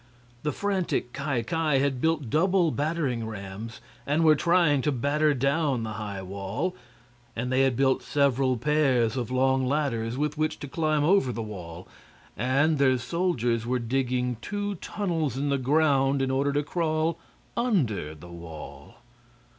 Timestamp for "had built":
1.77-2.31, 7.61-8.01